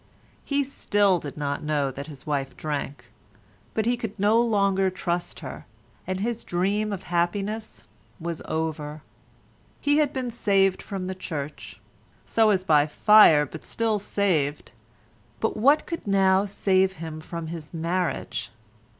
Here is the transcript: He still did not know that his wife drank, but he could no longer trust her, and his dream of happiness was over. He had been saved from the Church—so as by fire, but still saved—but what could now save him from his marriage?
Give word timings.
He 0.43 0.63
still 0.63 1.19
did 1.19 1.37
not 1.37 1.61
know 1.61 1.91
that 1.91 2.07
his 2.07 2.25
wife 2.25 2.57
drank, 2.57 3.11
but 3.75 3.85
he 3.85 3.95
could 3.95 4.17
no 4.19 4.41
longer 4.41 4.89
trust 4.89 5.41
her, 5.41 5.67
and 6.07 6.19
his 6.19 6.43
dream 6.43 6.91
of 6.91 7.03
happiness 7.03 7.85
was 8.19 8.41
over. 8.45 9.03
He 9.79 9.97
had 9.99 10.11
been 10.11 10.31
saved 10.31 10.81
from 10.81 11.05
the 11.05 11.13
Church—so 11.13 12.49
as 12.49 12.63
by 12.63 12.87
fire, 12.87 13.45
but 13.45 13.63
still 13.63 13.99
saved—but 13.99 15.55
what 15.55 15.85
could 15.85 16.07
now 16.07 16.45
save 16.45 16.93
him 16.93 17.21
from 17.21 17.45
his 17.45 17.71
marriage? 17.71 18.49